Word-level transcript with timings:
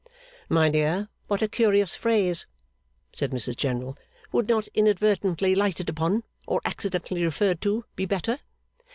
'My 0.49 0.67
dear, 0.69 1.09
what 1.27 1.43
a 1.43 1.47
curious 1.47 1.93
phrase,' 1.93 2.47
said 3.13 3.29
Mrs 3.29 3.55
General. 3.55 3.95
'Would 4.31 4.47
not 4.49 4.67
inadvertently 4.69 5.53
lighted 5.53 5.89
upon, 5.89 6.23
or 6.47 6.59
accidentally 6.65 7.23
referred 7.23 7.61
to, 7.61 7.85
be 7.95 8.07
better? 8.07 8.39